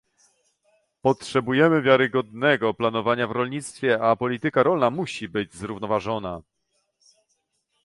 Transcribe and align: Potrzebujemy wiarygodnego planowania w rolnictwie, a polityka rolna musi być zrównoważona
Potrzebujemy 1.01 1.81
wiarygodnego 1.81 2.73
planowania 2.73 3.27
w 3.27 3.31
rolnictwie, 3.31 4.01
a 4.01 4.15
polityka 4.15 4.63
rolna 4.63 4.89
musi 4.89 5.29
być 5.29 5.53
zrównoważona 5.53 6.41